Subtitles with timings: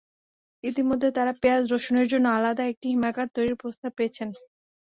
[0.63, 4.29] ইতিমধ্যে তাঁরা পেঁয়াজ, রসুনের জন্য আলাদা একটি হিমাগার তৈরির প্রস্তাব পেয়েছেন।